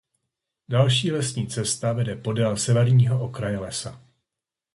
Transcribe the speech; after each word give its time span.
Další 0.67 1.11
lesní 1.11 1.47
cesta 1.47 1.93
vede 1.93 2.15
podél 2.15 2.57
severního 2.57 3.23
okraje 3.23 3.59
lesa. 3.59 4.01